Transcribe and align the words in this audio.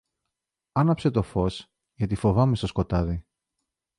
Άναψε 0.71 1.11
το 1.11 1.21
φως, 1.21 1.67
γιατί 1.93 2.15
φοβάμαι 2.15 2.55
στο 2.55 2.67
σκοτάδι. 2.67 3.25